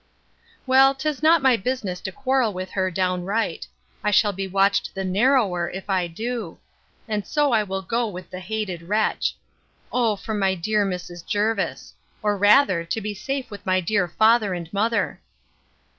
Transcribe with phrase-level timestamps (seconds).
[0.65, 3.67] Well, 'tis not my business to quarrel with her downright.
[4.03, 6.57] I shall be watched the narrower, if I do;
[7.07, 11.23] and so I will go with the hated wretch.—O for my dear Mrs.
[11.23, 11.93] Jervis!
[12.23, 15.21] or, rather, to be safe with my dear father and mother.